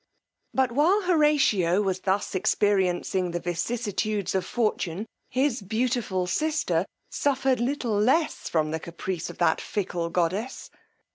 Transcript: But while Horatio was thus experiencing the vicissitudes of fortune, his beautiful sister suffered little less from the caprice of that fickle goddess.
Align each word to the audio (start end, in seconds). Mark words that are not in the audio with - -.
But 0.51 0.71
while 0.71 1.03
Horatio 1.03 1.79
was 1.79 1.99
thus 1.99 2.33
experiencing 2.33 3.29
the 3.29 3.39
vicissitudes 3.39 4.33
of 4.33 4.43
fortune, 4.47 5.05
his 5.29 5.61
beautiful 5.61 6.25
sister 6.25 6.87
suffered 7.11 7.59
little 7.59 7.99
less 7.99 8.49
from 8.49 8.71
the 8.71 8.79
caprice 8.79 9.29
of 9.29 9.37
that 9.37 9.61
fickle 9.61 10.09
goddess. 10.09 10.71